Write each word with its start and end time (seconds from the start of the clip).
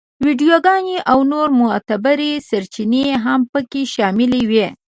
ویډیوګانې 0.25 0.97
او 1.11 1.17
نورې 1.31 1.53
معتبرې 1.61 2.31
سرچینې 2.49 3.05
هم 3.25 3.41
په 3.51 3.59
کې 3.69 3.81
شاملې 3.93 4.41
وې. 4.49 4.67